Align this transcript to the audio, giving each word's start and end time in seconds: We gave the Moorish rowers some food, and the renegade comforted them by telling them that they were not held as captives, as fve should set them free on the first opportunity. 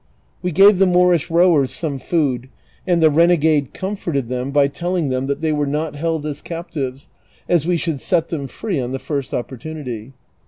We 0.41 0.51
gave 0.51 0.79
the 0.79 0.87
Moorish 0.87 1.29
rowers 1.29 1.69
some 1.69 1.99
food, 1.99 2.49
and 2.87 3.03
the 3.03 3.11
renegade 3.11 3.71
comforted 3.71 4.29
them 4.29 4.49
by 4.49 4.67
telling 4.67 5.09
them 5.09 5.27
that 5.27 5.41
they 5.41 5.51
were 5.51 5.67
not 5.67 5.93
held 5.95 6.25
as 6.25 6.41
captives, 6.41 7.07
as 7.47 7.65
fve 7.65 7.77
should 7.79 8.01
set 8.01 8.29
them 8.29 8.47
free 8.47 8.79
on 8.79 8.93
the 8.93 8.97
first 8.97 9.31
opportunity. 9.31 10.13